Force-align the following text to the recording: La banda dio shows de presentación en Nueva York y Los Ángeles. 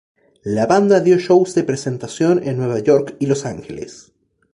La 0.57 0.63
banda 0.65 0.99
dio 0.99 1.19
shows 1.19 1.53
de 1.53 1.63
presentación 1.63 2.41
en 2.41 2.57
Nueva 2.57 2.79
York 2.79 3.17
y 3.19 3.27
Los 3.27 3.45
Ángeles. 3.45 4.11